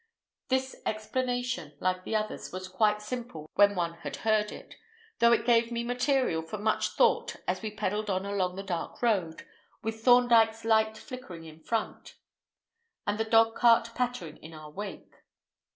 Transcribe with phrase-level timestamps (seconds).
[0.47, 4.73] This explanation, like the others, was quite simple when one had heard it,
[5.19, 9.03] though it gave me material for much thought as we pedalled on along the dark
[9.03, 9.45] road,
[9.83, 12.15] with Thorndyke's light flickering in front,
[13.05, 15.17] and the dogcart pattering in our wake.